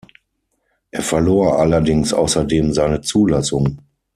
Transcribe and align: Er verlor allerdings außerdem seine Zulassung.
Er 0.89 1.03
verlor 1.03 1.59
allerdings 1.59 2.11
außerdem 2.11 2.73
seine 2.73 3.01
Zulassung. 3.01 3.81